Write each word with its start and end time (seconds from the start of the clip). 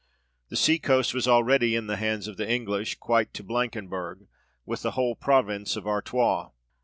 The 0.49 0.55
sea 0.55 0.79
coast 0.79 1.13
was 1.13 1.27
already 1.27 1.75
in 1.75 1.85
the 1.85 1.95
hands 1.95 2.27
of 2.27 2.37
the 2.37 2.49
English, 2.51 2.95
quite 2.95 3.35
to 3.35 3.43
Blankenburgh, 3.43 4.25
with 4.65 4.81
the 4.81 4.91
whole 4.97 5.13
province 5.15 5.75
of 5.75 5.85
Artois. 5.85 6.49